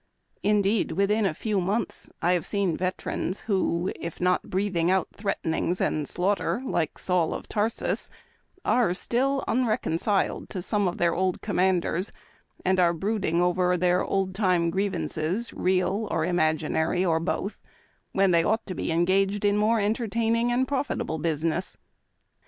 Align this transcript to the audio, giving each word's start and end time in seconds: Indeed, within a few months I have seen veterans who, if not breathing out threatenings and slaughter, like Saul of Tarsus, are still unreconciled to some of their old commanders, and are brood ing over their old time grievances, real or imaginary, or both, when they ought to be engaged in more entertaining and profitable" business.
Indeed, 0.41 0.93
within 0.93 1.27
a 1.27 1.33
few 1.35 1.61
months 1.61 2.09
I 2.23 2.31
have 2.31 2.43
seen 2.43 2.75
veterans 2.75 3.41
who, 3.41 3.93
if 3.97 4.19
not 4.19 4.49
breathing 4.49 4.89
out 4.89 5.09
threatenings 5.13 5.79
and 5.79 6.07
slaughter, 6.09 6.59
like 6.65 6.97
Saul 6.97 7.35
of 7.35 7.47
Tarsus, 7.47 8.09
are 8.65 8.95
still 8.95 9.43
unreconciled 9.47 10.49
to 10.49 10.63
some 10.63 10.87
of 10.87 10.97
their 10.97 11.13
old 11.13 11.41
commanders, 11.43 12.11
and 12.65 12.79
are 12.79 12.93
brood 12.93 13.25
ing 13.25 13.41
over 13.43 13.77
their 13.77 14.03
old 14.03 14.33
time 14.33 14.71
grievances, 14.71 15.53
real 15.53 16.07
or 16.09 16.25
imaginary, 16.25 17.05
or 17.05 17.19
both, 17.19 17.61
when 18.11 18.31
they 18.31 18.43
ought 18.43 18.65
to 18.65 18.73
be 18.73 18.91
engaged 18.91 19.45
in 19.45 19.55
more 19.55 19.79
entertaining 19.79 20.51
and 20.51 20.67
profitable" 20.67 21.19
business. 21.19 21.77